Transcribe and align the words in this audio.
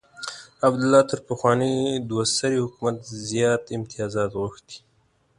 عبدالله 0.67 1.01
تر 1.09 1.19
پخواني 1.27 1.75
دوه 2.09 2.23
سري 2.37 2.57
حکومت 2.65 2.97
زیات 3.29 3.63
امتیازات 3.77 4.31
غوښتي. 4.39 4.77